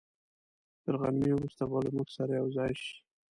[0.83, 2.95] تر غرمې وروسته به له موږ سره یوځای شي.